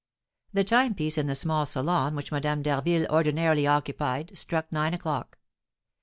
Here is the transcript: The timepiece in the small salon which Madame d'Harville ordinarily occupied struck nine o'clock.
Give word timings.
The 0.51 0.63
timepiece 0.63 1.19
in 1.19 1.27
the 1.27 1.35
small 1.35 1.67
salon 1.67 2.15
which 2.15 2.31
Madame 2.31 2.63
d'Harville 2.63 3.05
ordinarily 3.11 3.67
occupied 3.67 4.35
struck 4.35 4.71
nine 4.71 4.95
o'clock. 4.95 5.37